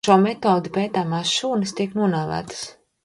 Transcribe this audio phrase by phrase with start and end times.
[0.03, 2.65] Ar šo metodi pētāmās šūnas tiek nonāvētas.